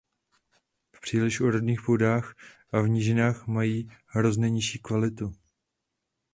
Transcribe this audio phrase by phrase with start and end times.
[0.95, 2.35] V příliš úrodných půdách
[2.73, 5.33] a v nížinách mají hrozny nižší kvalitu.